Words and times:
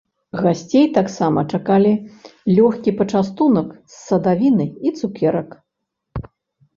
Гасцей 0.43 0.85
таксама 0.97 1.41
чакалі 1.57 1.91
лёгкі 2.59 2.93
пачастунак 3.01 3.67
з 3.75 3.93
садавіны 4.07 4.67
і 4.89 4.95
цукерак. 5.01 5.49